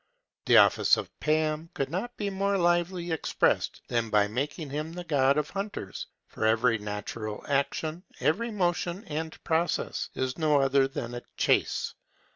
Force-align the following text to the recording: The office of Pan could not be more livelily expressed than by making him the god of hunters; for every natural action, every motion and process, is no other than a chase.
The 0.47 0.57
office 0.57 0.97
of 0.97 1.11
Pan 1.19 1.69
could 1.75 1.91
not 1.91 2.17
be 2.17 2.31
more 2.31 2.57
livelily 2.57 3.11
expressed 3.11 3.83
than 3.87 4.09
by 4.09 4.27
making 4.27 4.71
him 4.71 4.93
the 4.93 5.03
god 5.03 5.37
of 5.37 5.51
hunters; 5.51 6.07
for 6.27 6.43
every 6.43 6.79
natural 6.79 7.45
action, 7.47 8.01
every 8.19 8.49
motion 8.49 9.03
and 9.05 9.43
process, 9.43 10.09
is 10.15 10.39
no 10.39 10.59
other 10.59 10.87
than 10.87 11.13
a 11.13 11.21
chase. 11.37 11.93